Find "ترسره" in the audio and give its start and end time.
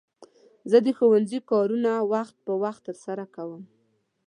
2.87-3.25